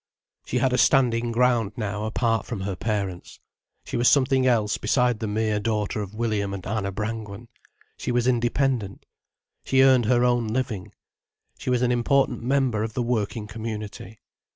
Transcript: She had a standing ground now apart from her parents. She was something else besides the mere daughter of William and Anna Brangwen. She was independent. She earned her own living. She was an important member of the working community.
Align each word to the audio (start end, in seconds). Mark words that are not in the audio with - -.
She 0.47 0.57
had 0.57 0.73
a 0.73 0.79
standing 0.79 1.31
ground 1.31 1.73
now 1.77 2.05
apart 2.05 2.47
from 2.47 2.61
her 2.61 2.75
parents. 2.75 3.39
She 3.85 3.97
was 3.97 4.09
something 4.09 4.47
else 4.47 4.79
besides 4.79 5.19
the 5.19 5.27
mere 5.27 5.59
daughter 5.59 6.01
of 6.01 6.15
William 6.15 6.55
and 6.55 6.65
Anna 6.65 6.91
Brangwen. 6.91 7.49
She 7.97 8.11
was 8.11 8.25
independent. 8.25 9.05
She 9.63 9.83
earned 9.83 10.05
her 10.05 10.23
own 10.25 10.47
living. 10.47 10.91
She 11.59 11.69
was 11.69 11.83
an 11.83 11.91
important 11.91 12.41
member 12.41 12.81
of 12.81 12.95
the 12.95 13.03
working 13.03 13.45
community. 13.45 14.17